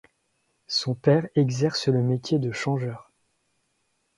[0.65, 3.11] Son père exerce le métier de changeur.